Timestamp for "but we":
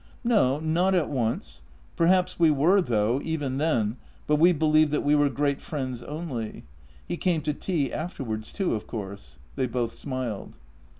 4.25-4.51